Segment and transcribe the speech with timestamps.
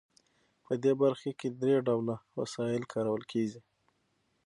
[0.65, 3.61] په دې برخه کې درې ډوله وسایل کارول کیږي.